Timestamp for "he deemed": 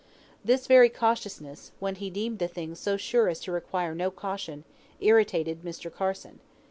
1.93-2.39